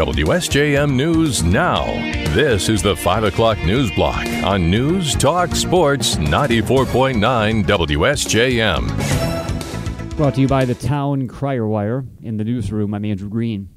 WSJM 0.00 0.94
News 0.94 1.42
Now. 1.42 1.84
This 2.32 2.70
is 2.70 2.82
the 2.82 2.96
5 2.96 3.24
o'clock 3.24 3.58
news 3.58 3.90
block 3.90 4.26
on 4.42 4.70
News 4.70 5.14
Talk 5.14 5.54
Sports 5.54 6.16
94.9 6.16 7.64
WSJM. 7.64 8.86
Brought 10.16 10.36
to 10.36 10.40
you 10.40 10.48
by 10.48 10.64
the 10.64 10.74
Town 10.74 11.28
Crier 11.28 11.66
Wire. 11.66 12.06
In 12.22 12.38
the 12.38 12.44
newsroom, 12.44 12.94
I'm 12.94 13.04
Andrew 13.04 13.28
Green. 13.28 13.68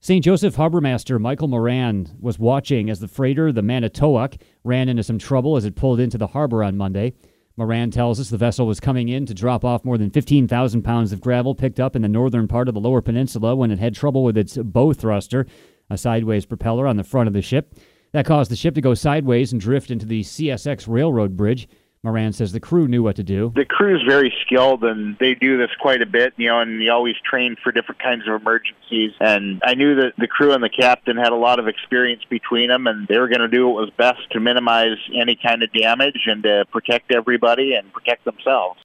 St. 0.00 0.22
Joseph 0.22 0.56
Harbormaster 0.56 1.18
Michael 1.18 1.48
Moran 1.48 2.14
was 2.20 2.38
watching 2.38 2.90
as 2.90 3.00
the 3.00 3.08
freighter, 3.08 3.50
the 3.50 3.62
Manitowoc, 3.62 4.34
ran 4.62 4.90
into 4.90 5.02
some 5.02 5.18
trouble 5.18 5.56
as 5.56 5.64
it 5.64 5.74
pulled 5.74 6.00
into 6.00 6.18
the 6.18 6.26
harbor 6.26 6.62
on 6.62 6.76
Monday. 6.76 7.14
Moran 7.58 7.90
tells 7.90 8.20
us 8.20 8.30
the 8.30 8.36
vessel 8.36 8.68
was 8.68 8.78
coming 8.78 9.08
in 9.08 9.26
to 9.26 9.34
drop 9.34 9.64
off 9.64 9.84
more 9.84 9.98
than 9.98 10.10
15,000 10.10 10.82
pounds 10.82 11.12
of 11.12 11.20
gravel 11.20 11.56
picked 11.56 11.80
up 11.80 11.96
in 11.96 12.02
the 12.02 12.08
northern 12.08 12.46
part 12.46 12.68
of 12.68 12.74
the 12.74 12.80
lower 12.80 13.02
peninsula 13.02 13.56
when 13.56 13.72
it 13.72 13.80
had 13.80 13.96
trouble 13.96 14.22
with 14.22 14.38
its 14.38 14.56
bow 14.56 14.92
thruster, 14.92 15.44
a 15.90 15.98
sideways 15.98 16.46
propeller 16.46 16.86
on 16.86 16.96
the 16.96 17.02
front 17.02 17.26
of 17.26 17.32
the 17.32 17.42
ship. 17.42 17.74
That 18.12 18.26
caused 18.26 18.52
the 18.52 18.56
ship 18.56 18.76
to 18.76 18.80
go 18.80 18.94
sideways 18.94 19.50
and 19.50 19.60
drift 19.60 19.90
into 19.90 20.06
the 20.06 20.22
CSX 20.22 20.86
railroad 20.86 21.36
bridge. 21.36 21.68
Moran 22.08 22.32
says 22.32 22.52
the 22.52 22.60
crew 22.60 22.88
knew 22.88 23.02
what 23.02 23.16
to 23.16 23.22
do. 23.22 23.52
The 23.54 23.66
crew 23.66 23.94
is 23.94 24.02
very 24.08 24.32
skilled 24.46 24.82
and 24.82 25.18
they 25.18 25.34
do 25.34 25.58
this 25.58 25.68
quite 25.78 26.00
a 26.00 26.06
bit, 26.06 26.32
you 26.38 26.48
know, 26.48 26.60
and 26.60 26.80
they 26.80 26.88
always 26.88 27.16
train 27.22 27.54
for 27.62 27.70
different 27.70 28.02
kinds 28.02 28.26
of 28.26 28.40
emergencies. 28.40 29.12
And 29.20 29.60
I 29.62 29.74
knew 29.74 29.94
that 29.96 30.14
the 30.16 30.26
crew 30.26 30.52
and 30.52 30.64
the 30.64 30.70
captain 30.70 31.18
had 31.18 31.32
a 31.32 31.36
lot 31.36 31.58
of 31.58 31.68
experience 31.68 32.22
between 32.30 32.70
them 32.70 32.86
and 32.86 33.06
they 33.08 33.18
were 33.18 33.28
going 33.28 33.40
to 33.40 33.48
do 33.48 33.68
what 33.68 33.82
was 33.82 33.90
best 33.98 34.20
to 34.30 34.40
minimize 34.40 34.96
any 35.14 35.36
kind 35.36 35.62
of 35.62 35.70
damage 35.74 36.22
and 36.24 36.42
to 36.44 36.64
protect 36.72 37.12
everybody 37.12 37.74
and 37.74 37.92
protect 37.92 38.24
themselves. 38.24 38.80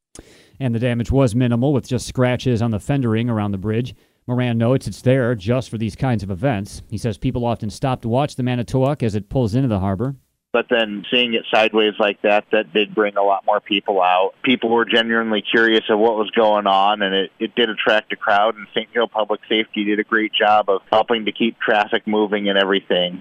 And 0.60 0.76
the 0.76 0.80
damage 0.80 1.10
was 1.10 1.34
minimal 1.34 1.72
with 1.72 1.88
just 1.88 2.06
scratches 2.06 2.62
on 2.62 2.72
the 2.72 2.80
fendering 2.80 3.30
around 3.30 3.52
the 3.52 3.58
bridge. 3.58 3.96
Moran 4.28 4.58
notes 4.58 4.86
it's 4.86 5.02
there 5.02 5.34
just 5.34 5.70
for 5.70 5.78
these 5.78 5.96
kinds 5.96 6.24
of 6.24 6.30
events. 6.30 6.82
He 6.90 6.98
says 6.98 7.18
people 7.18 7.46
often 7.46 7.70
stop 7.70 8.02
to 8.02 8.10
watch 8.10 8.36
the 8.36 8.44
Manitowoc 8.44 9.02
as 9.02 9.16
it 9.16 9.30
pulls 9.30 9.56
into 9.56 9.70
the 9.70 9.80
harbor. 9.80 10.18
But 10.54 10.68
then 10.70 11.04
seeing 11.10 11.34
it 11.34 11.46
sideways 11.52 11.96
like 12.00 12.22
that, 12.22 12.46
that 12.52 12.72
did 12.72 12.94
bring 12.94 13.18
a 13.18 13.24
lot 13.24 13.44
more 13.44 13.60
people 13.60 14.02
out. 14.04 14.36
People 14.44 14.70
were 14.70 14.86
genuinely 14.86 15.42
curious 15.42 15.84
of 15.90 15.98
what 15.98 16.16
was 16.16 16.30
going 16.30 16.68
on, 16.68 17.02
and 17.02 17.14
it, 17.14 17.32
it 17.40 17.56
did 17.56 17.72
attract 17.72 18.14
a 18.14 18.16
crowd. 18.16 18.56
And 18.56 18.68
St. 18.72 18.94
Joe 18.94 19.08
Public 19.08 19.42
Safety 19.50 19.84
did 19.84 20.00
a 20.00 20.04
great 20.04 20.32
job 20.32 20.70
of 20.70 20.82
helping 20.92 21.26
to 21.26 21.32
keep 21.32 21.60
traffic 21.60 22.06
moving 22.06 22.50
and 22.50 22.58
everything. 22.58 23.20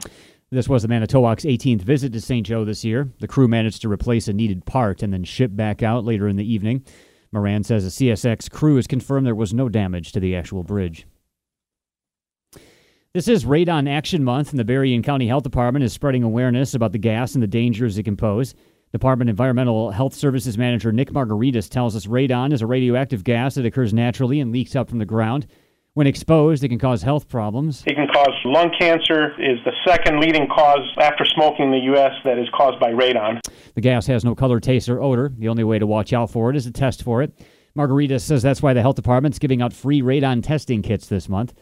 This 0.50 0.68
was 0.68 0.82
the 0.82 0.88
Manitowoc's 0.88 1.44
18th 1.44 1.80
visit 1.80 2.12
to 2.12 2.20
St. 2.20 2.46
Joe 2.46 2.66
this 2.66 2.84
year. 2.84 3.08
The 3.20 3.28
crew 3.28 3.48
managed 3.48 3.80
to 3.80 3.88
replace 3.88 4.28
a 4.28 4.34
needed 4.34 4.66
part 4.66 5.02
and 5.02 5.10
then 5.10 5.24
ship 5.24 5.56
back 5.56 5.82
out 5.82 6.04
later 6.04 6.28
in 6.28 6.36
the 6.36 6.44
evening. 6.44 6.84
Moran 7.32 7.64
says 7.64 7.84
the 7.84 8.10
CSX 8.10 8.50
crew 8.50 8.76
has 8.76 8.86
confirmed 8.86 9.26
there 9.26 9.34
was 9.34 9.54
no 9.54 9.70
damage 9.70 10.12
to 10.12 10.20
the 10.20 10.36
actual 10.36 10.62
bridge. 10.62 11.06
This 13.14 13.28
is 13.28 13.44
Radon 13.44 13.90
Action 13.90 14.24
Month, 14.24 14.52
and 14.52 14.58
the 14.58 14.64
Berrien 14.64 15.02
County 15.02 15.26
Health 15.26 15.42
Department 15.42 15.84
is 15.84 15.92
spreading 15.92 16.22
awareness 16.22 16.72
about 16.72 16.92
the 16.92 16.98
gas 16.98 17.34
and 17.34 17.42
the 17.42 17.46
dangers 17.46 17.98
it 17.98 18.04
can 18.04 18.16
pose. 18.16 18.54
Department 18.90 19.28
Environmental 19.28 19.90
Health 19.90 20.14
Services 20.14 20.56
Manager 20.56 20.92
Nick 20.92 21.10
Margaritis 21.10 21.68
tells 21.68 21.94
us 21.94 22.06
radon 22.06 22.54
is 22.54 22.62
a 22.62 22.66
radioactive 22.66 23.22
gas 23.22 23.56
that 23.56 23.66
occurs 23.66 23.92
naturally 23.92 24.40
and 24.40 24.50
leaks 24.50 24.74
up 24.74 24.88
from 24.88 24.98
the 24.98 25.04
ground. 25.04 25.46
When 25.92 26.06
exposed, 26.06 26.64
it 26.64 26.70
can 26.70 26.78
cause 26.78 27.02
health 27.02 27.28
problems. 27.28 27.84
It 27.86 27.96
can 27.96 28.08
cause 28.08 28.32
lung 28.46 28.74
cancer, 28.80 29.38
is 29.38 29.58
the 29.66 29.72
second 29.86 30.18
leading 30.18 30.48
cause 30.48 30.90
after 30.98 31.26
smoking 31.26 31.66
in 31.66 31.70
the 31.70 31.84
U.S. 31.92 32.12
that 32.24 32.38
is 32.38 32.48
caused 32.56 32.80
by 32.80 32.92
radon. 32.92 33.40
The 33.74 33.82
gas 33.82 34.06
has 34.06 34.24
no 34.24 34.34
color, 34.34 34.58
taste, 34.58 34.88
or 34.88 35.02
odor. 35.02 35.30
The 35.36 35.48
only 35.48 35.64
way 35.64 35.78
to 35.78 35.86
watch 35.86 36.14
out 36.14 36.30
for 36.30 36.48
it 36.48 36.56
is 36.56 36.64
to 36.64 36.70
test 36.70 37.02
for 37.02 37.20
it. 37.20 37.38
Margaritis 37.76 38.22
says 38.22 38.42
that's 38.42 38.62
why 38.62 38.72
the 38.72 38.80
health 38.80 38.96
department's 38.96 39.38
giving 39.38 39.60
out 39.60 39.74
free 39.74 40.00
radon 40.00 40.42
testing 40.42 40.80
kits 40.80 41.08
this 41.08 41.28
month. 41.28 41.52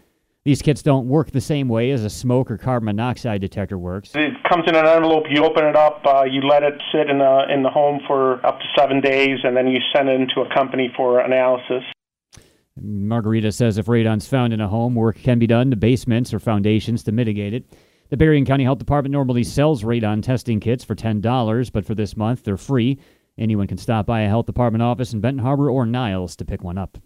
These 0.43 0.63
kits 0.63 0.83
don't 0.83 1.07
work 1.07 1.33
the 1.33 1.41
same 1.41 1.69
way 1.69 1.91
as 1.91 2.03
a 2.03 2.09
smoke 2.09 2.51
or 2.51 2.57
carbon 2.57 2.87
monoxide 2.87 3.43
detector 3.43 3.77
works. 3.77 4.13
It 4.15 4.33
comes 4.49 4.65
in 4.67 4.75
an 4.75 4.87
envelope. 4.87 5.25
You 5.29 5.45
open 5.45 5.65
it 5.65 5.77
up. 5.77 6.01
Uh, 6.07 6.25
you 6.25 6.41
let 6.41 6.63
it 6.63 6.81
sit 6.91 7.11
in 7.11 7.19
the 7.19 7.45
in 7.53 7.63
the 7.63 7.69
home 7.69 8.01
for 8.07 8.45
up 8.47 8.59
to 8.59 8.65
seven 8.75 9.03
days, 9.03 9.41
and 9.45 9.55
then 9.55 9.67
you 9.67 9.81
send 9.95 10.09
it 10.09 10.19
into 10.19 10.41
a 10.41 10.55
company 10.55 10.91
for 10.97 11.21
analysis. 11.21 11.85
Margaritis 12.83 13.55
says 13.55 13.77
if 13.77 13.87
radon's 13.87 14.27
found 14.27 14.55
in 14.55 14.63
a 14.63 14.69
home, 14.69 14.95
work 14.95 15.19
can 15.19 15.39
be 15.39 15.47
done 15.47 15.71
to 15.71 15.77
basements 15.77 16.33
or 16.33 16.39
foundations 16.39 17.03
to 17.05 17.13
mitigate 17.13 17.53
it. 17.53 17.67
The 18.09 18.17
Berrien 18.17 18.47
County 18.47 18.65
Health 18.65 18.79
Department 18.79 19.13
normally 19.13 19.45
sells 19.45 19.83
radon 19.83 20.23
testing 20.23 20.59
kits 20.59 20.83
for 20.83 20.95
$10, 20.95 21.73
but 21.73 21.85
for 21.85 21.95
this 21.95 22.17
month, 22.17 22.43
they're 22.45 22.57
free. 22.57 22.99
Anyone 23.39 23.67
can 23.67 23.79
stop 23.79 24.07
by 24.07 24.23
a 24.23 24.29
health 24.29 24.47
department 24.47 24.83
office 24.83 25.13
in 25.13 25.21
Benton 25.21 25.45
Harbor 25.45 25.71
or 25.71 25.85
Niles 25.85 26.35
to 26.37 26.45
pick 26.45 26.65
one 26.65 26.79
up. 26.79 26.99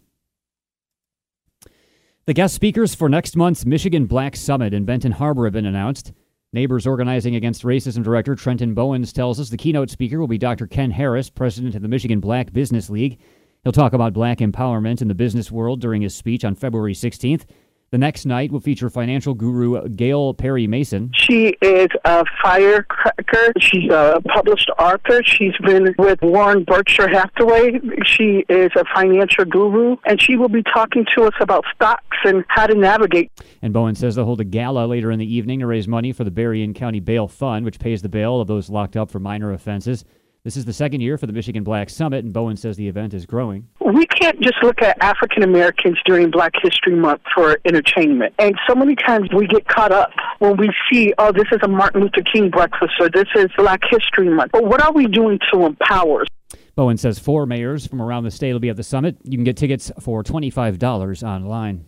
The 2.27 2.33
guest 2.33 2.55
speakers 2.55 2.95
for 2.95 3.11
next 3.11 3.37
month's 3.37 3.67
Michigan 3.67 4.07
Black 4.07 4.35
Summit 4.35 4.73
in 4.73 4.87
Benton 4.87 5.13
Harbor 5.13 5.45
have 5.45 5.53
been 5.53 5.67
announced. 5.67 6.15
Neighbors 6.55 6.87
Organizing 6.87 7.37
Against 7.37 7.65
Racism 7.65 8.03
Director 8.03 8.35
Trenton 8.35 8.73
Bowens 8.73 9.13
tells 9.13 9.39
us 9.39 9.51
the 9.51 9.59
keynote 9.59 9.91
speaker 9.91 10.19
will 10.19 10.27
be 10.27 10.39
Dr. 10.39 10.67
Ken 10.67 10.91
Harris, 10.91 11.29
president 11.29 11.75
of 11.75 11.83
the 11.83 11.89
Michigan 11.89 12.21
Black 12.21 12.51
Business 12.51 12.89
League. 12.89 13.21
He'll 13.63 13.73
talk 13.73 13.93
about 13.93 14.15
black 14.15 14.39
empowerment 14.39 15.03
in 15.03 15.09
the 15.09 15.15
business 15.15 15.53
world 15.53 15.83
during 15.83 16.01
his 16.01 16.15
speech 16.15 16.47
on 16.47 16.55
February 16.55 16.95
16th. 16.95 17.45
The 17.91 17.99
next 17.99 18.27
night 18.27 18.51
will 18.51 18.61
feature 18.61 18.91
financial 18.91 19.35
guru 19.35 19.89
Gail 19.89 20.35
Perry 20.35 20.67
Mason. 20.67 21.13
She 21.15 21.55
is 21.63 21.87
a 22.05 22.25
firecracker. 22.43 23.53
She's 23.61 23.89
a 23.91 24.21
published 24.27 24.69
author. 24.79 25.23
She's 25.25 25.57
been 25.59 25.95
with 25.97 26.21
Warren 26.21 26.65
Berkshire 26.65 27.09
Hathaway. 27.09 27.79
She 28.05 28.45
is 28.49 28.73
a 28.75 28.85
financial 28.93 29.45
guru, 29.45 29.97
and 30.07 30.21
she 30.21 30.35
will 30.35 30.49
be 30.49 30.65
talking 30.65 31.07
to 31.15 31.23
us 31.25 31.35
about 31.41 31.65
stocks 31.73 32.17
and 32.25 32.45
how 32.49 32.67
to 32.67 32.75
navigate. 32.75 33.31
And 33.63 33.73
Bowen 33.73 33.95
says 33.95 34.17
they'll 34.17 34.25
hold 34.25 34.41
a 34.41 34.45
gala 34.45 34.87
later 34.87 35.13
in 35.13 35.21
the 35.21 35.33
evening 35.33 35.61
to 35.61 35.67
raise 35.67 35.87
money 35.87 36.13
for 36.13 36.25
the 36.25 36.33
Berrien 36.33 36.75
County 36.75 36.99
Bail 36.99 37.29
Fund, 37.29 37.65
which 37.65 37.79
pays 37.79 38.03
the 38.03 38.09
bail 38.09 38.41
of 38.41 38.49
those 38.49 38.69
locked 38.69 38.97
up 38.97 39.09
for 39.11 39.21
minor 39.21 39.53
offenses. 39.53 40.05
This 40.45 40.59
is 40.59 40.67
the 40.67 40.75
second 40.75 41.01
year 41.01 41.17
for 41.17 41.27
the 41.27 41.33
Michigan 41.33 41.65
Black 41.65 41.89
Summit, 41.89 42.23
and 42.23 42.31
Bowen 42.31 42.59
says 42.59 42.77
the 42.77 42.87
event 42.87 43.15
is 43.15 43.25
growing. 43.25 43.67
We 43.81 44.05
can't 44.05 44.39
just 44.43 44.63
look 44.63 44.83
at 44.83 45.03
African 45.03 45.43
Americans 45.43 45.97
during 46.05 46.31
Black 46.31 46.53
History 46.63 46.95
Month 46.95 47.23
for 47.35 47.59
entertainment. 47.65 48.35
And 48.39 48.55
so 48.69 48.75
many 48.75 48.95
times 48.95 49.31
we 49.35 49.47
get 49.47 49.67
caught 49.67 49.91
up 49.91 50.11
when 50.41 50.59
we 50.59 50.69
see, 50.93 51.15
oh, 51.17 51.33
this 51.33 51.47
is 51.51 51.61
a 51.63 51.69
Martin 51.69 52.03
Luther 52.03 52.21
King 52.31 52.51
breakfast 52.51 52.93
or 53.01 53.09
this 53.09 53.25
is 53.35 53.47
Black 53.57 53.81
History 53.89 54.29
Month. 54.29 54.53
But 54.53 54.67
what 54.67 54.83
are 54.83 54.93
we 54.93 55.07
doing 55.07 55.39
to 55.51 55.65
empower? 55.65 56.27
Bowen 56.75 56.99
says 56.99 57.19
four 57.19 57.47
mayors 57.47 57.87
from 57.87 58.03
around 58.03 58.25
the 58.25 58.31
state 58.31 58.53
will 58.53 58.61
be 58.61 58.69
at 58.69 58.77
the 58.77 58.83
summit. 58.83 59.17
You 59.23 59.39
can 59.39 59.45
get 59.45 59.57
tickets 59.57 59.91
for 59.99 60.23
$25 60.23 61.23
online. 61.23 61.87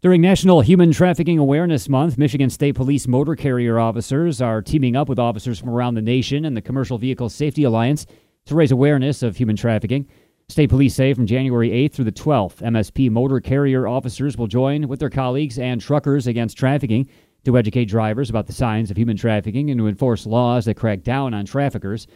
During 0.00 0.20
National 0.20 0.60
Human 0.60 0.92
Trafficking 0.92 1.40
Awareness 1.40 1.88
Month, 1.88 2.18
Michigan 2.18 2.50
State 2.50 2.76
Police 2.76 3.08
motor 3.08 3.34
carrier 3.34 3.80
officers 3.80 4.40
are 4.40 4.62
teaming 4.62 4.94
up 4.94 5.08
with 5.08 5.18
officers 5.18 5.58
from 5.58 5.70
around 5.70 5.96
the 5.96 6.02
nation 6.02 6.44
and 6.44 6.56
the 6.56 6.62
Commercial 6.62 6.98
Vehicle 6.98 7.28
Safety 7.28 7.64
Alliance 7.64 8.06
to 8.44 8.54
raise 8.54 8.70
awareness 8.70 9.24
of 9.24 9.36
human 9.36 9.56
trafficking. 9.56 10.06
State 10.48 10.70
police 10.70 10.94
say 10.94 11.12
from 11.14 11.26
January 11.26 11.70
8th 11.70 11.94
through 11.94 12.04
the 12.04 12.12
12th, 12.12 12.62
MSP 12.62 13.10
motor 13.10 13.40
carrier 13.40 13.88
officers 13.88 14.38
will 14.38 14.46
join 14.46 14.86
with 14.86 15.00
their 15.00 15.10
colleagues 15.10 15.58
and 15.58 15.80
truckers 15.80 16.28
against 16.28 16.56
trafficking 16.56 17.08
to 17.44 17.58
educate 17.58 17.86
drivers 17.86 18.30
about 18.30 18.46
the 18.46 18.52
signs 18.52 18.92
of 18.92 18.96
human 18.96 19.16
trafficking 19.16 19.68
and 19.68 19.80
to 19.80 19.88
enforce 19.88 20.26
laws 20.26 20.66
that 20.66 20.76
crack 20.76 21.02
down 21.02 21.34
on 21.34 21.44
traffickers. 21.44 22.06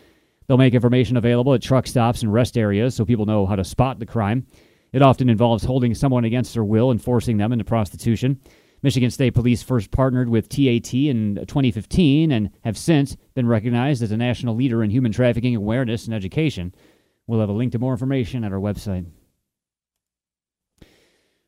They'll 0.46 0.56
make 0.56 0.74
information 0.74 1.16
available 1.16 1.52
at 1.52 1.62
truck 1.62 1.88
stops 1.88 2.22
and 2.22 2.32
rest 2.32 2.56
areas 2.56 2.94
so 2.94 3.04
people 3.04 3.26
know 3.26 3.44
how 3.44 3.56
to 3.56 3.64
spot 3.64 3.98
the 3.98 4.06
crime. 4.06 4.46
It 4.92 5.02
often 5.02 5.28
involves 5.28 5.64
holding 5.64 5.94
someone 5.94 6.24
against 6.24 6.54
their 6.54 6.64
will 6.64 6.90
and 6.90 7.02
forcing 7.02 7.38
them 7.38 7.52
into 7.52 7.64
prostitution. 7.64 8.40
Michigan 8.82 9.10
State 9.10 9.32
Police 9.32 9.62
first 9.62 9.90
partnered 9.90 10.28
with 10.28 10.48
TAT 10.48 10.92
in 10.92 11.36
2015 11.36 12.32
and 12.32 12.50
have 12.64 12.76
since 12.76 13.16
been 13.34 13.46
recognized 13.46 14.02
as 14.02 14.10
a 14.10 14.16
national 14.16 14.56
leader 14.56 14.82
in 14.82 14.90
human 14.90 15.12
trafficking 15.12 15.54
awareness 15.54 16.06
and 16.06 16.14
education. 16.14 16.74
We'll 17.26 17.40
have 17.40 17.48
a 17.48 17.52
link 17.52 17.72
to 17.72 17.78
more 17.78 17.92
information 17.92 18.44
at 18.44 18.52
our 18.52 18.58
website. 18.58 19.06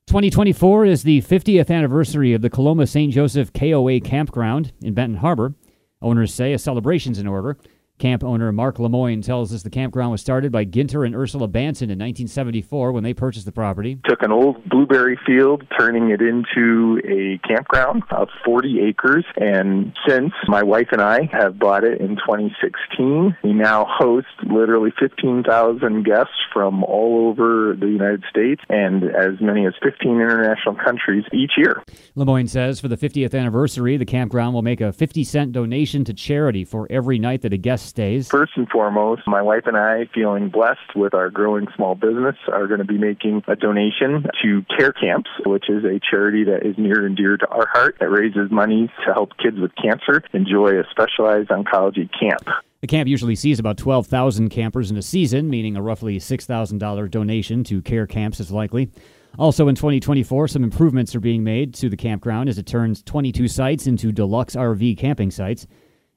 2024 0.06 0.84
is 0.84 1.02
the 1.02 1.22
50th 1.22 1.70
anniversary 1.70 2.34
of 2.34 2.42
the 2.42 2.50
Coloma 2.50 2.86
St. 2.86 3.12
Joseph 3.12 3.52
KOA 3.52 4.00
campground 4.00 4.72
in 4.82 4.94
Benton 4.94 5.18
Harbor. 5.18 5.54
Owners 6.00 6.32
say 6.32 6.52
a 6.52 6.58
celebration's 6.58 7.18
in 7.18 7.26
order. 7.26 7.58
Camp 7.98 8.24
owner 8.24 8.50
Mark 8.50 8.80
Lemoyne 8.80 9.22
tells 9.22 9.54
us 9.54 9.62
the 9.62 9.70
campground 9.70 10.10
was 10.10 10.20
started 10.20 10.50
by 10.50 10.64
Ginter 10.64 11.06
and 11.06 11.14
Ursula 11.14 11.46
Banson 11.46 11.90
in 11.90 11.98
1974 11.98 12.90
when 12.90 13.04
they 13.04 13.14
purchased 13.14 13.46
the 13.46 13.52
property. 13.52 14.00
Took 14.04 14.22
an 14.22 14.32
old 14.32 14.64
blueberry 14.68 15.16
field, 15.24 15.62
turning 15.78 16.10
it 16.10 16.20
into 16.20 17.00
a 17.08 17.38
campground 17.46 18.02
of 18.10 18.28
40 18.44 18.80
acres, 18.80 19.24
and 19.36 19.96
since 20.08 20.32
my 20.48 20.64
wife 20.64 20.88
and 20.90 21.00
I 21.00 21.30
have 21.32 21.58
bought 21.60 21.84
it 21.84 22.00
in 22.00 22.16
2016, 22.16 23.36
we 23.44 23.52
now 23.52 23.86
host 23.88 24.26
literally 24.42 24.92
15,000 24.98 26.04
guests 26.04 26.34
from 26.52 26.82
all 26.82 27.28
over 27.28 27.76
the 27.78 27.86
United 27.86 28.24
States 28.28 28.60
and 28.68 29.04
as 29.04 29.40
many 29.40 29.66
as 29.66 29.74
15 29.82 30.10
international 30.10 30.74
countries 30.74 31.24
each 31.32 31.52
year. 31.56 31.80
Lemoyne 32.16 32.48
says 32.48 32.80
for 32.80 32.88
the 32.88 32.96
50th 32.96 33.38
anniversary, 33.38 33.96
the 33.96 34.04
campground 34.04 34.52
will 34.52 34.62
make 34.62 34.80
a 34.80 34.92
50 34.92 35.22
cent 35.22 35.52
donation 35.52 36.04
to 36.04 36.12
charity 36.12 36.64
for 36.64 36.88
every 36.90 37.20
night 37.20 37.42
that 37.42 37.52
a 37.52 37.56
guest 37.56 37.93
stays. 37.94 38.28
First 38.28 38.52
and 38.56 38.68
foremost, 38.68 39.22
my 39.26 39.40
wife 39.40 39.62
and 39.66 39.76
I, 39.76 40.08
feeling 40.12 40.48
blessed 40.48 40.96
with 40.96 41.14
our 41.14 41.30
growing 41.30 41.68
small 41.76 41.94
business, 41.94 42.34
are 42.52 42.66
going 42.66 42.80
to 42.80 42.84
be 42.84 42.98
making 42.98 43.42
a 43.46 43.54
donation 43.54 44.26
to 44.42 44.64
Care 44.76 44.92
Camps, 44.92 45.30
which 45.46 45.70
is 45.70 45.84
a 45.84 46.00
charity 46.10 46.42
that 46.44 46.66
is 46.66 46.76
near 46.76 47.06
and 47.06 47.16
dear 47.16 47.36
to 47.36 47.46
our 47.48 47.68
heart 47.72 47.96
that 48.00 48.10
raises 48.10 48.50
money 48.50 48.90
to 49.06 49.14
help 49.14 49.30
kids 49.40 49.58
with 49.60 49.70
cancer 49.80 50.24
enjoy 50.32 50.70
a 50.70 50.82
specialized 50.90 51.50
oncology 51.50 52.10
camp. 52.18 52.42
The 52.80 52.88
camp 52.88 53.08
usually 53.08 53.36
sees 53.36 53.60
about 53.60 53.78
12,000 53.78 54.48
campers 54.48 54.90
in 54.90 54.96
a 54.96 55.02
season, 55.02 55.48
meaning 55.48 55.76
a 55.76 55.82
roughly 55.82 56.18
$6,000 56.18 57.10
donation 57.10 57.62
to 57.64 57.80
Care 57.80 58.06
Camps 58.08 58.40
is 58.40 58.50
likely. 58.50 58.90
Also 59.38 59.68
in 59.68 59.74
2024, 59.76 60.48
some 60.48 60.64
improvements 60.64 61.14
are 61.14 61.20
being 61.20 61.44
made 61.44 61.74
to 61.74 61.88
the 61.88 61.96
campground 61.96 62.48
as 62.48 62.58
it 62.58 62.66
turns 62.66 63.02
22 63.04 63.48
sites 63.48 63.86
into 63.86 64.10
deluxe 64.10 64.56
RV 64.56 64.98
camping 64.98 65.30
sites. 65.30 65.66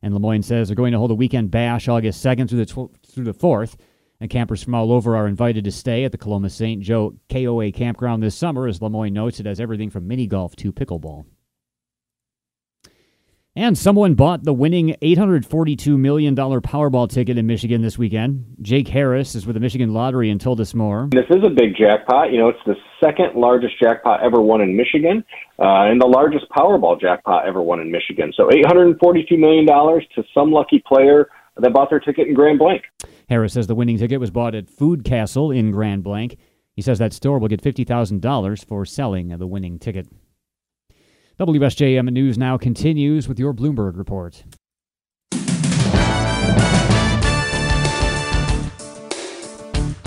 And 0.01 0.13
Lemoyne 0.13 0.43
says 0.43 0.67
they're 0.67 0.75
going 0.75 0.91
to 0.91 0.97
hold 0.97 1.11
a 1.11 1.15
weekend 1.15 1.51
bash 1.51 1.87
August 1.87 2.23
2nd 2.23 2.49
through 2.49 2.59
the, 2.59 2.65
tw- 2.65 3.05
through 3.05 3.25
the 3.25 3.33
4th. 3.33 3.75
And 4.19 4.29
campers 4.29 4.63
from 4.63 4.73
all 4.73 4.91
over 4.91 5.15
are 5.15 5.27
invited 5.27 5.63
to 5.65 5.71
stay 5.71 6.03
at 6.03 6.11
the 6.11 6.17
Coloma 6.17 6.49
St. 6.49 6.81
Joe 6.81 7.15
KOA 7.31 7.71
campground 7.71 8.23
this 8.23 8.35
summer. 8.35 8.67
As 8.67 8.81
Lemoyne 8.81 9.13
notes, 9.13 9.39
it 9.39 9.45
has 9.45 9.59
everything 9.59 9.89
from 9.89 10.07
mini 10.07 10.25
golf 10.25 10.55
to 10.57 10.71
pickleball. 10.71 11.25
And 13.57 13.75
someone 13.75 14.13
bought 14.13 14.43
the 14.43 14.53
winning 14.53 14.95
$842 15.01 15.97
million 15.97 16.35
Powerball 16.35 17.09
ticket 17.09 17.39
in 17.39 17.47
Michigan 17.47 17.81
this 17.81 17.97
weekend. 17.97 18.45
Jake 18.61 18.87
Harris 18.87 19.33
is 19.33 19.47
with 19.47 19.55
the 19.55 19.59
Michigan 19.59 19.95
Lottery 19.95 20.29
and 20.29 20.39
told 20.39 20.61
us 20.61 20.75
more. 20.75 21.09
This 21.11 21.25
is 21.31 21.43
a 21.43 21.49
big 21.49 21.75
jackpot. 21.75 22.31
You 22.31 22.37
know, 22.37 22.49
it's 22.49 22.59
the 22.67 22.75
second 23.03 23.33
largest 23.33 23.73
jackpot 23.81 24.21
ever 24.23 24.39
won 24.39 24.61
in 24.61 24.77
Michigan 24.77 25.23
uh, 25.57 25.89
and 25.89 25.99
the 25.99 26.05
largest 26.05 26.45
Powerball 26.55 27.01
jackpot 27.01 27.47
ever 27.47 27.63
won 27.63 27.79
in 27.79 27.89
Michigan. 27.89 28.31
So 28.37 28.47
$842 28.47 29.39
million 29.39 29.65
to 29.65 30.23
some 30.35 30.51
lucky 30.51 30.83
player 30.87 31.27
that 31.57 31.73
bought 31.73 31.89
their 31.89 31.99
ticket 31.99 32.27
in 32.27 32.35
Grand 32.35 32.59
Blanc. 32.59 32.83
Harris 33.27 33.53
says 33.53 33.65
the 33.65 33.73
winning 33.73 33.97
ticket 33.97 34.19
was 34.19 34.29
bought 34.29 34.53
at 34.53 34.69
Food 34.69 35.03
Castle 35.03 35.49
in 35.49 35.71
Grand 35.71 36.03
Blanc. 36.03 36.37
He 36.75 36.83
says 36.83 36.99
that 36.99 37.11
store 37.11 37.39
will 37.39 37.47
get 37.47 37.63
$50,000 37.63 38.65
for 38.67 38.85
selling 38.85 39.29
the 39.29 39.47
winning 39.47 39.79
ticket. 39.79 40.07
WSJM 41.39 42.11
News 42.11 42.35
now 42.35 42.57
continues 42.57 43.27
with 43.27 43.37
your 43.37 43.53
Bloomberg 43.53 43.95
report. 43.95 44.43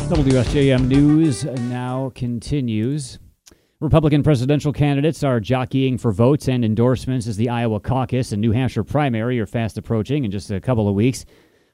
WSJM 0.09 0.89
News 0.89 1.45
now 1.45 2.11
continues. 2.17 3.21
Republican 3.79 4.25
presidential 4.25 4.73
candidates 4.73 5.23
are 5.23 5.39
jockeying 5.39 5.99
for 5.99 6.11
votes 6.11 6.49
and 6.49 6.65
endorsements 6.65 7.29
as 7.29 7.37
the 7.37 7.49
Iowa 7.49 7.79
caucus 7.79 8.33
and 8.33 8.41
New 8.41 8.51
Hampshire 8.51 8.83
primary 8.83 9.39
are 9.39 9.47
fast 9.47 9.79
approaching 9.79 10.25
in 10.25 10.33
just 10.33 10.51
a 10.51 10.61
couple 10.61 10.89
of 10.89 10.97
weeks. 10.97 11.25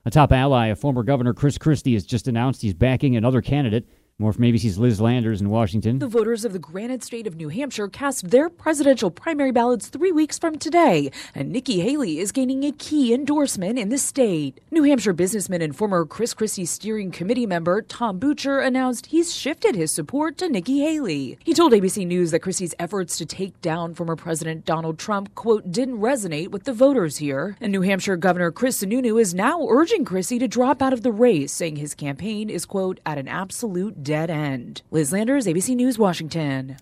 A 0.05 0.11
top 0.11 0.32
ally 0.32 0.67
of 0.67 0.79
former 0.79 1.03
Governor 1.03 1.32
Chris 1.32 1.56
Christie 1.56 1.94
has 1.94 2.05
just 2.05 2.29
announced 2.29 2.61
he's 2.61 2.75
backing 2.75 3.17
another 3.17 3.41
candidate 3.41 3.88
more 4.19 4.33
from 4.33 4.45
ABC's 4.45 4.79
Liz 4.79 4.99
Landers 4.99 5.43
in 5.43 5.51
Washington. 5.51 5.99
The 5.99 6.09
voters 6.09 6.47
of 6.47 6.55
the 6.55 6.59
granite 6.59 7.05
state 7.05 7.27
of 7.27 7.37
New 7.37 7.51
Hampshire 7.51 7.87
cast 7.87 8.31
their 8.31 8.49
presidential 8.49 9.11
primary 9.11 9.53
ballots 9.53 9.89
three 9.89 10.11
weeks 10.11 10.39
from 10.39 10.57
today, 10.57 11.11
and 11.35 11.51
Nikki 11.51 11.81
Haley 11.81 12.19
is 12.19 12.33
gaining 12.33 12.65
a 12.65 12.73
key 12.73 13.13
endorsement 13.13 13.79
in 13.79 13.91
the 13.91 13.99
state. 13.99 14.59
New 14.71 14.85
Hampshire 14.85 15.13
businessman 15.13 15.61
and 15.61 15.77
former 15.77 16.07
Chris 16.07 16.33
Christie 16.33 16.65
steering 16.65 17.11
committee 17.11 17.45
member 17.45 17.83
Tom 17.83 18.19
Butcher 18.19 18.59
announced 18.59 19.07
he's 19.07 19.35
shifted 19.35 19.75
his 19.75 19.93
support 19.93 20.39
to 20.39 20.49
Nikki 20.49 20.81
Haley. 20.81 21.37
He 21.45 21.53
told 21.53 21.75
ABC 21.75 22.07
News 22.07 22.31
that 22.31 22.41
Christie's 22.41 22.75
efforts 22.79 23.19
to 23.19 23.27
take 23.27 23.61
down 23.61 23.95
former 23.95 24.17
President 24.17 24.65
Donald 24.65 24.99
Trump, 24.99 25.35
quote, 25.35 25.71
didn't 25.71 25.99
resonate 25.99 26.49
with 26.49 26.65
the 26.65 26.73
voters 26.73 27.19
here. 27.19 27.55
And 27.61 27.71
New 27.71 27.83
Hampshire 27.83 28.17
Governor 28.17 28.51
Chris 28.51 28.83
Sununu 28.83 29.21
is 29.21 29.35
now 29.35 29.67
urging 29.69 30.07
Christie 30.07 30.39
to 30.39 30.49
drop 30.49 30.81
out 30.81 30.95
of 30.95 31.03
the 31.03 31.13
race, 31.13 31.53
saying 31.53 31.77
his 31.77 31.95
campaign 31.95 32.49
is, 32.49 32.65
quote, 32.65 32.99
at 33.05 33.19
an 33.19 33.29
absolute 33.29 34.06
dead 34.06 34.31
end. 34.31 34.82
Liz 34.93 35.12
Landers, 35.12 35.47
ABC 35.47 35.75
News, 35.75 35.99
Washington. 35.99 36.76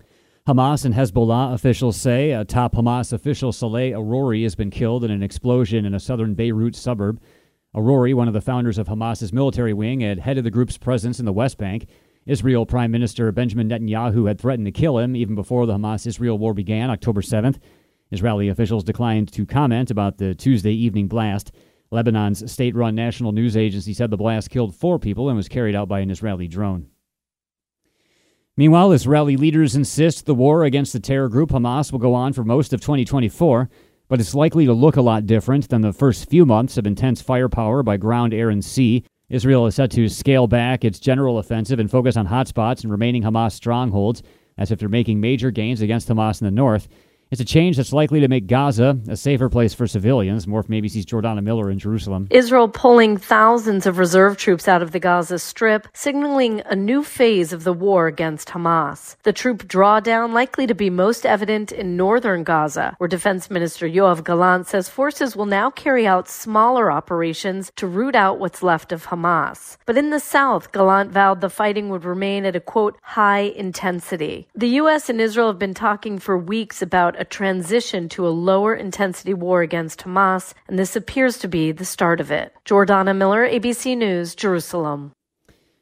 Hamas 0.47 0.85
and 0.85 0.93
Hezbollah 0.93 1.55
officials 1.55 1.97
say 1.97 2.29
a 2.29 2.45
top 2.45 2.75
Hamas 2.75 3.11
official, 3.11 3.51
Saleh 3.51 3.93
Arouri, 3.93 4.43
has 4.43 4.53
been 4.53 4.69
killed 4.69 5.03
in 5.03 5.09
an 5.09 5.23
explosion 5.23 5.85
in 5.85 5.95
a 5.95 5.99
southern 5.99 6.35
Beirut 6.35 6.75
suburb. 6.75 7.19
Arouri, 7.75 8.13
one 8.13 8.27
of 8.27 8.35
the 8.35 8.41
founders 8.41 8.77
of 8.77 8.87
Hamas's 8.87 9.33
military 9.33 9.73
wing, 9.73 10.01
had 10.01 10.19
headed 10.19 10.43
the 10.43 10.51
group's 10.51 10.77
presence 10.77 11.19
in 11.19 11.25
the 11.25 11.33
West 11.33 11.57
Bank. 11.57 11.87
Israel 12.27 12.67
Prime 12.67 12.91
Minister 12.91 13.31
Benjamin 13.31 13.69
Netanyahu 13.69 14.27
had 14.27 14.39
threatened 14.39 14.67
to 14.67 14.71
kill 14.71 14.99
him 14.99 15.15
even 15.15 15.33
before 15.33 15.65
the 15.65 15.73
Hamas 15.73 16.05
Israel 16.05 16.37
war 16.37 16.53
began, 16.53 16.91
October 16.91 17.21
7th. 17.21 17.57
Israeli 18.11 18.49
officials 18.49 18.83
declined 18.83 19.33
to 19.33 19.47
comment 19.47 19.89
about 19.89 20.19
the 20.19 20.35
Tuesday 20.35 20.73
evening 20.73 21.07
blast. 21.07 21.51
Lebanon's 21.91 22.51
state 22.51 22.75
run 22.75 22.93
national 22.93 23.31
news 23.31 23.57
agency 23.57 23.95
said 23.95 24.11
the 24.11 24.17
blast 24.17 24.51
killed 24.51 24.75
four 24.75 24.99
people 24.99 25.27
and 25.27 25.35
was 25.35 25.49
carried 25.49 25.75
out 25.75 25.87
by 25.87 26.01
an 26.01 26.11
Israeli 26.11 26.47
drone. 26.47 26.85
Meanwhile, 28.57 28.93
Israeli 28.93 29.35
leaders 29.35 29.75
insist 29.75 30.25
the 30.25 30.33
war 30.33 30.63
against 30.63 30.93
the 30.93 30.99
terror 31.01 31.27
group 31.27 31.49
Hamas 31.49 31.91
will 31.91 31.99
go 31.99 32.13
on 32.13 32.31
for 32.31 32.45
most 32.45 32.71
of 32.71 32.79
2024, 32.79 33.69
but 34.07 34.21
it's 34.21 34.33
likely 34.33 34.65
to 34.65 34.71
look 34.71 34.95
a 34.95 35.01
lot 35.01 35.25
different 35.25 35.67
than 35.67 35.81
the 35.81 35.91
first 35.91 36.29
few 36.29 36.45
months 36.45 36.77
of 36.77 36.87
intense 36.87 37.21
firepower 37.21 37.83
by 37.83 37.97
ground, 37.97 38.33
air, 38.33 38.49
and 38.49 38.63
sea. 38.63 39.03
Israel 39.27 39.65
is 39.65 39.75
set 39.75 39.91
to 39.91 40.07
scale 40.07 40.47
back 40.47 40.85
its 40.85 41.01
general 41.01 41.37
offensive 41.37 41.79
and 41.79 41.91
focus 41.91 42.15
on 42.15 42.27
hotspots 42.27 42.83
and 42.83 42.91
remaining 42.91 43.23
Hamas 43.23 43.51
strongholds, 43.51 44.23
as 44.57 44.71
if 44.71 44.79
they're 44.79 44.87
making 44.87 45.19
major 45.19 45.51
gains 45.51 45.81
against 45.81 46.07
Hamas 46.07 46.39
in 46.39 46.45
the 46.45 46.51
north. 46.51 46.87
It's 47.31 47.41
a 47.41 47.45
change 47.45 47.75
that's 47.77 47.91
likely 47.91 48.19
to 48.19 48.27
make 48.27 48.45
Gaza 48.45 48.99
a 49.09 49.17
safer 49.17 49.49
place 49.49 49.73
for 49.73 49.87
civilians. 49.87 50.45
More 50.45 50.61
from 50.61 50.75
ABC's 50.75 51.07
Jordana 51.07 51.41
Miller 51.41 51.71
in 51.71 51.79
Jerusalem. 51.79 52.27
Israel 52.29 52.67
pulling 52.67 53.17
thousands 53.17 53.87
of 53.87 53.97
reserve 53.97 54.37
troops 54.37 54.67
out 54.67 54.83
of 54.83 54.91
the 54.91 54.99
Gaza 54.99 55.39
Strip, 55.39 55.87
signaling 55.93 56.61
a 56.67 56.75
new 56.75 57.03
phase 57.03 57.51
of 57.51 57.63
the 57.63 57.73
war 57.73 58.05
against 58.05 58.49
Hamas. 58.49 59.15
The 59.23 59.33
troop 59.33 59.63
drawdown 59.63 60.33
likely 60.33 60.67
to 60.67 60.75
be 60.75 60.91
most 60.91 61.25
evident 61.25 61.71
in 61.71 61.97
northern 61.97 62.43
Gaza, 62.43 62.93
where 62.99 63.07
Defense 63.07 63.49
Minister 63.49 63.87
Yoav 63.87 64.23
Gallant 64.23 64.67
says 64.67 64.87
forces 64.87 65.35
will 65.35 65.47
now 65.47 65.71
carry 65.71 66.05
out 66.05 66.29
smaller 66.29 66.91
operations 66.91 67.71
to 67.75 67.87
root 67.87 68.15
out 68.15 68.39
what's 68.39 68.61
left 68.61 68.91
of 68.91 69.07
Hamas. 69.07 69.77
But 69.87 69.97
in 69.97 70.11
the 70.11 70.19
south, 70.19 70.71
Gallant 70.71 71.11
vowed 71.11 71.41
the 71.41 71.49
fighting 71.49 71.89
would 71.89 72.05
remain 72.05 72.45
at 72.45 72.55
a 72.55 72.59
quote 72.59 72.99
high 73.01 73.51
intensity. 73.55 74.47
The 74.53 74.69
U.S. 74.81 75.09
and 75.09 75.19
Israel 75.19 75.47
have 75.47 75.59
been 75.59 75.73
talking 75.73 76.19
for 76.19 76.37
weeks 76.37 76.83
about 76.83 77.14
a 77.17 77.25
transition 77.25 78.09
to 78.09 78.27
a 78.27 78.29
lower 78.29 78.75
intensity 78.75 79.33
war 79.33 79.61
against 79.61 80.01
Hamas, 80.01 80.53
and 80.67 80.77
this 80.77 80.95
appears 80.95 81.37
to 81.39 81.47
be 81.47 81.71
the 81.71 81.85
start 81.85 82.19
of 82.19 82.31
it. 82.31 82.53
Jordana 82.65 83.15
Miller, 83.15 83.47
ABC 83.47 83.97
News, 83.97 84.35
Jerusalem. 84.35 85.11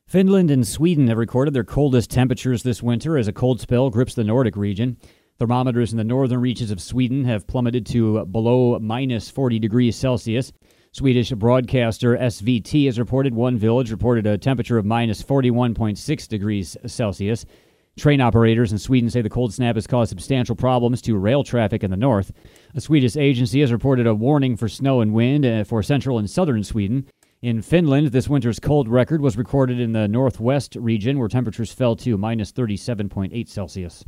Finland 0.08 0.52
and 0.52 0.68
Sweden 0.68 1.08
have 1.08 1.18
recorded 1.18 1.54
their 1.54 1.64
coldest 1.64 2.12
temperatures 2.12 2.64
this 2.64 2.84
winter 2.84 3.18
as 3.18 3.28
a 3.28 3.34
cold 3.34 3.60
spell 3.60 3.90
grips 3.90 4.14
the 4.14 4.24
Nordic 4.24 4.56
region. 4.56 4.98
Thermometers 5.40 5.92
in 5.92 5.98
the 5.98 6.04
northern 6.04 6.40
reaches 6.40 6.70
of 6.70 6.80
Sweden 6.80 7.26
have 7.26 7.48
plummeted 7.48 7.86
to 7.88 8.24
below 8.26 8.78
minus 8.80 9.30
40 9.30 9.58
degrees 9.60 9.96
Celsius. 9.96 10.54
Swedish 10.92 11.32
broadcaster 11.32 12.16
SVT 12.16 12.86
has 12.86 13.00
reported 13.00 13.34
one 13.34 13.58
village 13.58 13.90
reported 13.90 14.28
a 14.28 14.38
temperature 14.38 14.78
of 14.78 14.86
minus 14.86 15.24
41.6 15.24 16.28
degrees 16.28 16.78
Celsius. 16.86 17.46
Train 17.96 18.22
operators 18.22 18.72
in 18.72 18.80
Sweden 18.80 19.12
say 19.12 19.22
the 19.22 19.30
cold 19.30 19.54
snap 19.54 19.76
has 19.76 19.86
caused 19.86 20.10
substantial 20.10 20.56
problems 20.56 21.00
to 21.04 21.16
rail 21.16 21.44
traffic 21.44 21.84
in 21.84 21.92
the 21.92 21.98
north. 21.98 22.32
A 22.74 22.82
Swedish 22.82 23.16
agency 23.16 23.62
has 23.62 23.72
reported 23.72 24.08
a 24.08 24.16
warning 24.16 24.58
for 24.58 24.68
snow 24.68 25.02
and 25.02 25.14
wind 25.14 25.46
uh, 25.46 25.64
for 25.64 25.84
central 25.84 26.18
and 26.18 26.28
southern 26.28 26.64
Sweden. 26.64 27.06
In 27.44 27.62
Finland, 27.62 28.08
this 28.08 28.28
winter's 28.28 28.60
cold 28.60 28.88
record 28.88 29.22
was 29.22 29.38
recorded 29.38 29.80
in 29.80 29.92
the 29.92 30.08
northwest 30.08 30.76
region, 30.76 31.20
where 31.20 31.28
temperatures 31.28 31.72
fell 31.72 31.96
to 31.98 32.18
minus 32.18 32.52
37.8 32.52 33.48
Celsius. 33.48 34.04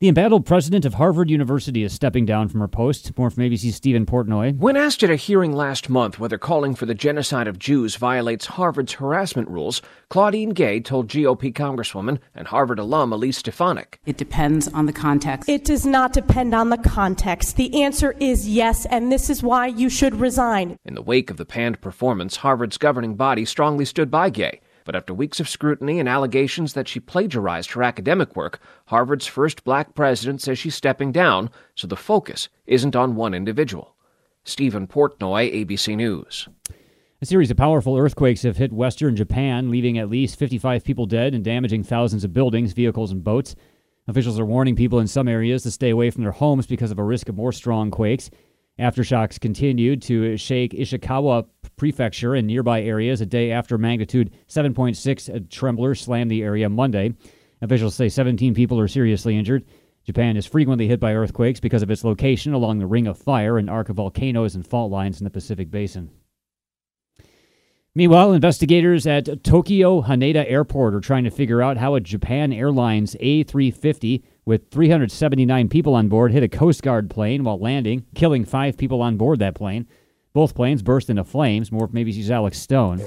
The 0.00 0.08
embattled 0.08 0.46
president 0.46 0.86
of 0.86 0.94
Harvard 0.94 1.28
University 1.28 1.82
is 1.82 1.92
stepping 1.92 2.24
down 2.24 2.48
from 2.48 2.60
her 2.60 2.68
post. 2.68 3.18
More 3.18 3.28
from 3.28 3.44
ABC's 3.44 3.76
Stephen 3.76 4.06
Portnoy. 4.06 4.56
When 4.56 4.74
asked 4.74 5.02
at 5.02 5.10
a 5.10 5.14
hearing 5.14 5.52
last 5.52 5.90
month 5.90 6.18
whether 6.18 6.38
calling 6.38 6.74
for 6.74 6.86
the 6.86 6.94
genocide 6.94 7.46
of 7.46 7.58
Jews 7.58 7.96
violates 7.96 8.46
Harvard's 8.46 8.94
harassment 8.94 9.50
rules, 9.50 9.82
Claudine 10.08 10.54
Gay 10.54 10.80
told 10.80 11.08
GOP 11.08 11.52
Congresswoman 11.52 12.18
and 12.34 12.46
Harvard 12.46 12.78
alum 12.78 13.12
Elise 13.12 13.36
Stefanik. 13.36 14.00
It 14.06 14.16
depends 14.16 14.68
on 14.68 14.86
the 14.86 14.92
context. 14.94 15.50
It 15.50 15.66
does 15.66 15.84
not 15.84 16.14
depend 16.14 16.54
on 16.54 16.70
the 16.70 16.78
context. 16.78 17.56
The 17.56 17.82
answer 17.82 18.16
is 18.20 18.48
yes, 18.48 18.86
and 18.86 19.12
this 19.12 19.28
is 19.28 19.42
why 19.42 19.66
you 19.66 19.90
should 19.90 20.14
resign. 20.14 20.78
In 20.82 20.94
the 20.94 21.02
wake 21.02 21.28
of 21.30 21.36
the 21.36 21.44
panned 21.44 21.82
performance, 21.82 22.36
Harvard's 22.36 22.78
governing 22.78 23.16
body 23.16 23.44
strongly 23.44 23.84
stood 23.84 24.10
by 24.10 24.30
Gay. 24.30 24.62
But 24.90 24.96
after 24.96 25.14
weeks 25.14 25.38
of 25.38 25.48
scrutiny 25.48 26.00
and 26.00 26.08
allegations 26.08 26.72
that 26.72 26.88
she 26.88 26.98
plagiarized 26.98 27.70
her 27.70 27.82
academic 27.84 28.34
work, 28.34 28.58
Harvard's 28.86 29.28
first 29.28 29.62
black 29.62 29.94
president 29.94 30.42
says 30.42 30.58
she's 30.58 30.74
stepping 30.74 31.12
down, 31.12 31.50
so 31.76 31.86
the 31.86 31.94
focus 31.94 32.48
isn't 32.66 32.96
on 32.96 33.14
one 33.14 33.32
individual. 33.32 33.94
Stephen 34.42 34.88
Portnoy, 34.88 35.54
ABC 35.54 35.94
News. 35.94 36.48
A 37.22 37.24
series 37.24 37.52
of 37.52 37.56
powerful 37.56 37.96
earthquakes 37.96 38.42
have 38.42 38.56
hit 38.56 38.72
western 38.72 39.14
Japan, 39.14 39.70
leaving 39.70 39.96
at 39.96 40.10
least 40.10 40.36
55 40.36 40.82
people 40.82 41.06
dead 41.06 41.34
and 41.36 41.44
damaging 41.44 41.84
thousands 41.84 42.24
of 42.24 42.32
buildings, 42.32 42.72
vehicles, 42.72 43.12
and 43.12 43.22
boats. 43.22 43.54
Officials 44.08 44.40
are 44.40 44.44
warning 44.44 44.74
people 44.74 44.98
in 44.98 45.06
some 45.06 45.28
areas 45.28 45.62
to 45.62 45.70
stay 45.70 45.90
away 45.90 46.10
from 46.10 46.24
their 46.24 46.32
homes 46.32 46.66
because 46.66 46.90
of 46.90 46.98
a 46.98 47.04
risk 47.04 47.28
of 47.28 47.36
more 47.36 47.52
strong 47.52 47.92
quakes. 47.92 48.28
Aftershocks 48.80 49.38
continued 49.38 50.00
to 50.02 50.38
shake 50.38 50.72
Ishikawa 50.72 51.46
Prefecture 51.76 52.34
and 52.34 52.46
nearby 52.46 52.82
areas 52.82 53.20
a 53.20 53.26
day 53.26 53.52
after 53.52 53.76
magnitude 53.76 54.32
7.6 54.48 55.50
trembler 55.50 55.94
slammed 55.94 56.30
the 56.30 56.42
area 56.42 56.68
Monday. 56.70 57.12
Officials 57.60 57.94
say 57.94 58.08
17 58.08 58.54
people 58.54 58.80
are 58.80 58.88
seriously 58.88 59.36
injured. 59.36 59.66
Japan 60.04 60.38
is 60.38 60.46
frequently 60.46 60.88
hit 60.88 60.98
by 60.98 61.14
earthquakes 61.14 61.60
because 61.60 61.82
of 61.82 61.90
its 61.90 62.04
location 62.04 62.54
along 62.54 62.78
the 62.78 62.86
Ring 62.86 63.06
of 63.06 63.18
Fire, 63.18 63.58
and 63.58 63.68
arc 63.68 63.90
of 63.90 63.96
volcanoes 63.96 64.54
and 64.54 64.66
fault 64.66 64.90
lines 64.90 65.20
in 65.20 65.24
the 65.24 65.30
Pacific 65.30 65.70
Basin. 65.70 66.10
Meanwhile, 67.94 68.32
investigators 68.32 69.06
at 69.06 69.44
Tokyo 69.44 70.00
Haneda 70.00 70.50
Airport 70.50 70.94
are 70.94 71.00
trying 71.00 71.24
to 71.24 71.30
figure 71.30 71.60
out 71.60 71.76
how 71.76 71.96
a 71.96 72.00
Japan 72.00 72.50
Airlines 72.50 73.14
A350 73.20 74.22
with 74.44 74.70
379 74.70 75.68
people 75.68 75.94
on 75.94 76.08
board 76.08 76.32
hit 76.32 76.42
a 76.42 76.48
Coast 76.48 76.82
Guard 76.82 77.10
plane 77.10 77.44
while 77.44 77.58
landing, 77.58 78.06
killing 78.14 78.44
five 78.44 78.76
people 78.76 79.02
on 79.02 79.16
board 79.16 79.38
that 79.38 79.54
plane. 79.54 79.86
Both 80.32 80.54
planes 80.54 80.80
burst 80.82 81.10
into 81.10 81.24
flames. 81.24 81.72
More 81.72 81.88
ABC's 81.88 82.30
Alex 82.30 82.56
Stone. 82.60 83.00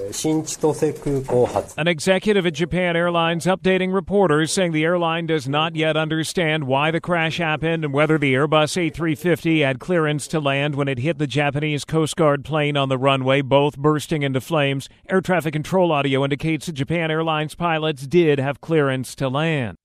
An 1.77 1.87
executive 1.87 2.45
at 2.45 2.53
Japan 2.53 2.97
Airlines 2.97 3.45
updating 3.45 3.93
reporters 3.93 4.51
saying 4.51 4.73
the 4.73 4.83
airline 4.83 5.25
does 5.27 5.47
not 5.47 5.77
yet 5.77 5.95
understand 5.95 6.65
why 6.65 6.91
the 6.91 6.99
crash 6.99 7.37
happened 7.37 7.85
and 7.85 7.93
whether 7.93 8.17
the 8.17 8.33
Airbus 8.33 8.91
A350 8.91 9.63
had 9.63 9.79
clearance 9.79 10.27
to 10.27 10.41
land 10.41 10.75
when 10.75 10.89
it 10.89 10.99
hit 10.99 11.17
the 11.17 11.27
Japanese 11.27 11.85
Coast 11.85 12.17
Guard 12.17 12.43
plane 12.43 12.75
on 12.75 12.89
the 12.89 12.97
runway, 12.97 13.41
both 13.41 13.77
bursting 13.77 14.21
into 14.21 14.41
flames. 14.41 14.89
Air 15.09 15.21
traffic 15.21 15.53
control 15.53 15.93
audio 15.93 16.25
indicates 16.25 16.65
that 16.65 16.73
Japan 16.73 17.09
Airlines 17.09 17.55
pilots 17.55 18.05
did 18.05 18.37
have 18.37 18.59
clearance 18.59 19.15
to 19.15 19.29
land. 19.29 19.77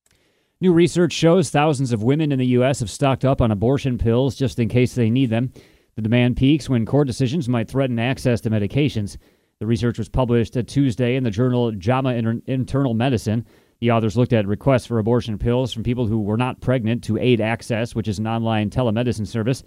New 0.61 0.73
research 0.73 1.13
shows 1.13 1.51
thousands 1.51 1.93
of 1.93 2.03
women 2.03 2.33
in 2.33 2.39
the 2.41 2.47
U.S. 2.47 2.81
have 2.81 2.91
stocked 2.91 3.25
up 3.25 3.41
on 3.41 3.53
abortion 3.53 3.97
pills 3.97 4.35
just 4.35 4.59
in 4.59 4.69
case 4.69 4.93
they 4.93 5.09
need 5.09 5.31
them. 5.31 5.53
The 5.95 6.03
demand 6.03 6.37
peaks 6.37 6.69
when 6.69 6.85
court 6.85 7.07
decisions 7.07 7.49
might 7.49 7.69
threaten 7.69 8.01
access 8.01 8.41
to 8.41 8.51
medications. 8.51 9.19
The 9.61 9.67
research 9.67 9.99
was 9.99 10.09
published 10.09 10.57
Tuesday 10.67 11.15
in 11.15 11.23
the 11.23 11.31
journal 11.31 11.71
JAMA 11.71 12.15
Inter- 12.15 12.43
Internal 12.47 12.93
Medicine. 12.93 13.47
The 13.79 13.93
authors 13.93 14.17
looked 14.17 14.33
at 14.33 14.49
requests 14.49 14.87
for 14.87 14.99
abortion 14.99 15.39
pills 15.39 15.73
from 15.73 15.85
people 15.85 16.09
who 16.09 16.21
were 16.21 16.37
not 16.37 16.61
pregnant 16.61 17.05
to 17.05 17.19
Aid 17.19 17.41
Access, 17.41 17.95
which 17.95 18.09
is 18.09 18.19
an 18.19 18.27
online 18.27 18.69
telemedicine 18.69 19.29
service. 19.29 19.63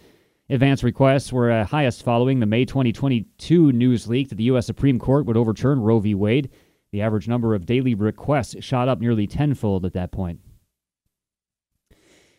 Advance 0.50 0.84
requests 0.84 1.32
were 1.32 1.52
uh, 1.52 1.64
highest 1.64 2.04
following 2.04 2.42
the 2.42 2.46
May 2.46 2.66
2022 2.66 3.72
news 3.72 4.10
leak 4.10 4.28
that 4.28 4.36
the 4.36 4.44
U.S. 4.46 4.66
Supreme 4.66 5.00
Court 5.00 5.26
would 5.26 5.38
overturn 5.38 5.80
Roe 5.80 6.00
v. 6.00 6.16
Wade. 6.16 6.50
The 6.92 7.02
average 7.02 7.30
number 7.30 7.56
of 7.56 7.66
daily 7.66 7.96
requests 7.96 8.62
shot 8.62 8.90
up 8.90 9.00
nearly 9.00 9.26
tenfold 9.26 9.86
at 9.86 9.94
that 9.94 10.12
point. 10.12 10.42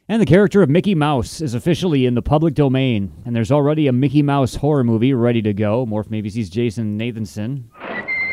And 0.09 0.21
the 0.21 0.27
character 0.27 0.63
of 0.63 0.69
Mickey 0.69 0.95
Mouse 0.95 1.41
is 1.41 1.55
officially 1.55 2.07
in 2.07 2.15
the 2.15 2.23
public 2.23 2.55
domain, 2.55 3.13
and 3.25 3.35
there's 3.37 3.53
already 3.53 3.87
a 3.87 3.93
Mickey 3.93 4.23
Mouse 4.23 4.57
horror 4.57 4.85
movie 4.85 5.15
ready 5.15 5.41
to 5.43 5.55
go. 5.55 5.87
Morph 5.87 6.09
ABC's 6.09 6.51
Jason 6.51 6.99
Nathanson. 6.99 7.65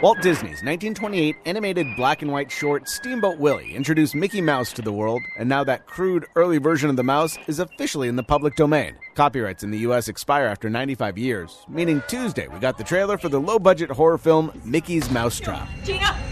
Walt 0.01 0.17
Disney's 0.21 0.63
1928 0.63 1.35
animated 1.45 1.85
black 1.97 2.21
and 2.21 2.31
white 2.31 2.49
short 2.49 2.87
Steamboat 2.87 3.37
Willie 3.37 3.75
introduced 3.75 4.15
Mickey 4.15 4.39
Mouse 4.39 4.71
to 4.73 4.81
the 4.81 4.93
world, 4.93 5.21
and 5.37 5.47
now 5.47 5.63
that 5.65 5.85
crude 5.87 6.25
early 6.35 6.57
version 6.57 6.89
of 6.89 6.95
the 6.95 7.03
mouse 7.03 7.37
is 7.47 7.59
officially 7.59 8.07
in 8.07 8.15
the 8.15 8.23
public 8.23 8.55
domain. 8.55 8.95
Copyrights 9.15 9.63
in 9.63 9.71
the 9.71 9.79
US 9.79 10.07
expire 10.07 10.45
after 10.45 10.69
95 10.69 11.17
years, 11.17 11.65
meaning 11.67 12.01
Tuesday 12.07 12.47
we 12.47 12.59
got 12.59 12.77
the 12.77 12.83
trailer 12.83 13.17
for 13.17 13.27
the 13.27 13.41
low 13.41 13.59
budget 13.59 13.91
horror 13.91 14.17
film 14.17 14.53
Mickey's 14.63 15.11
Mousetrap. 15.11 15.67
Gina, 15.83 15.97
turn 15.97 16.07
around, 16.07 16.15
please! 16.15 16.28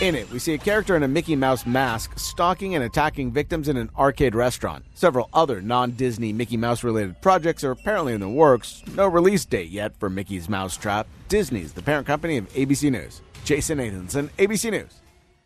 In 0.00 0.14
it, 0.14 0.30
we 0.30 0.38
see 0.38 0.54
a 0.54 0.58
character 0.58 0.96
in 0.96 1.02
a 1.02 1.08
Mickey 1.08 1.36
Mouse 1.36 1.66
mask 1.66 2.18
stalking 2.18 2.74
and 2.74 2.82
attacking 2.82 3.32
victims 3.32 3.68
in 3.68 3.76
an 3.76 3.90
arcade 3.98 4.34
restaurant. 4.34 4.82
Several 4.94 5.28
other 5.34 5.60
non 5.60 5.90
Disney 5.90 6.32
Mickey 6.32 6.56
Mouse 6.56 6.82
related 6.82 7.20
projects 7.20 7.64
are 7.64 7.72
apparently 7.72 8.14
in 8.14 8.20
the 8.20 8.28
works. 8.28 8.82
No 8.94 9.06
release 9.06 9.44
date 9.44 9.68
yet 9.68 9.94
for 10.00 10.08
Mickey's 10.08 10.48
Mousetrap. 10.48 11.06
Disney's 11.28 11.74
the 11.74 11.82
parent 11.82 12.06
company 12.06 12.38
of 12.38 12.50
ABC 12.54 12.90
News. 12.90 13.20
Jason 13.44 13.76
Nathanson, 13.76 14.30
ABC 14.38 14.70
News, 14.70 15.00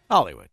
Hollywood. 0.09 0.49